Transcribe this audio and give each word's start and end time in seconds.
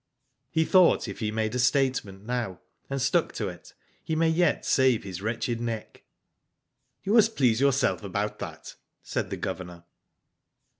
He 0.49 0.65
thought 0.65 1.07
if 1.07 1.19
he 1.19 1.29
made 1.29 1.53
a 1.53 1.59
statement 1.59 2.23
now, 2.25 2.59
and 2.89 2.99
stuck 2.99 3.33
to 3.33 3.49
it, 3.49 3.75
he 4.03 4.15
might 4.15 4.33
yet 4.33 4.65
save 4.65 5.03
his 5.03 5.21
wretched 5.21 5.61
neck." 5.61 6.01
You 7.03 7.13
must 7.13 7.35
please 7.35 7.61
yourself 7.61 8.01
about 8.01 8.39
that," 8.39 8.73
said 9.03 9.29
the 9.29 9.37
Governor. 9.37 9.83